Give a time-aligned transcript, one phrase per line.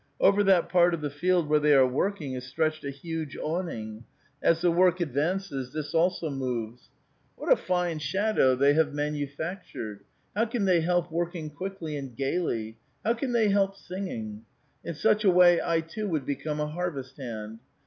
[0.19, 4.05] Over that part of the field where tliey are working is stretched a huge awning;
[4.41, 6.89] as the work advances, this also moves.
[7.35, 9.45] What a fine shadow they have 380 A VITAL QUESTION.
[9.45, 10.03] manufactured!
[10.35, 12.77] How can they help working quickly and gayly?
[13.05, 14.43] How can they help singing?
[14.83, 17.59] In such a way I too would become a harvest hand.